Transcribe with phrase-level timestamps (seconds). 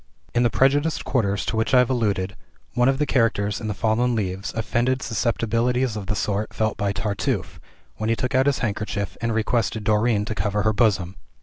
[0.33, 2.35] In the prejudiced quarters to which I have alluded,
[2.73, 6.91] one of the characters in "The Fallen Leaves" offended susceptibilities of the sort felt by
[6.91, 7.59] Tartuffe,
[7.97, 11.17] when he took out his handkerchief, and requested Dorine to cover her bosom.